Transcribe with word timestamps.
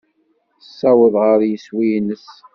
Tessaweḍ 0.61 1.13
ɣer 1.23 1.39
yeswi-nnes. 1.49 2.27